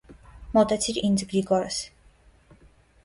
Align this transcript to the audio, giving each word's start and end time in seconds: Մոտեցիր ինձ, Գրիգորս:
Մոտեցիր 0.57 0.97
ինձ, 1.09 1.25
Գրիգորս: 1.33 1.81